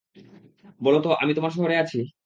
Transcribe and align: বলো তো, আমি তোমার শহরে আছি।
বলো 0.81 0.99
তো, 1.01 1.09
আমি 1.21 1.31
তোমার 1.33 1.51
শহরে 1.51 1.75
আছি। 1.83 1.99